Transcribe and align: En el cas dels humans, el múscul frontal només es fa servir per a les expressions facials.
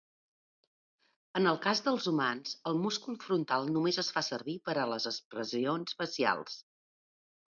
En 1.39 1.49
el 1.49 1.57
cas 1.65 1.81
dels 1.87 2.07
humans, 2.11 2.55
el 2.71 2.79
múscul 2.85 3.19
frontal 3.25 3.69
només 3.75 3.99
es 4.05 4.09
fa 4.15 4.23
servir 4.29 4.55
per 4.71 4.75
a 4.81 4.87
les 4.93 5.05
expressions 5.13 5.99
facials. 6.01 6.57